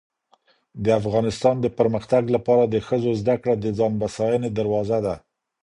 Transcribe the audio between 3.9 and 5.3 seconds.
بسیاینې دروازه ده